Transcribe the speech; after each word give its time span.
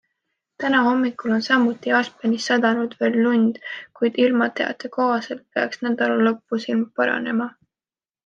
Täna 0.61 0.77
hommikul 0.85 1.33
on 1.35 1.43
samuti 1.47 1.91
Aspenis 1.97 2.47
sadanud 2.51 2.95
veel 3.03 3.19
lund, 3.27 3.59
kuid 3.99 4.17
ilmateate 4.25 4.91
kohaselt 4.97 5.45
peaks 5.57 5.83
nädala 5.87 6.17
lõpus 6.29 6.67
ilm 6.73 6.81
paranema. 7.01 7.51